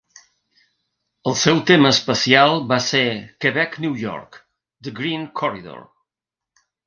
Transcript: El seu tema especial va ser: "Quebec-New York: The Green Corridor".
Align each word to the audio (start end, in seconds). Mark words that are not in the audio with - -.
El 1.31 1.35
seu 1.41 1.59
tema 1.71 1.91
especial 1.95 2.55
va 2.71 2.79
ser: 2.87 3.03
"Quebec-New 3.45 3.99
York: 4.07 4.39
The 4.87 4.95
Green 5.03 5.29
Corridor". 5.43 5.85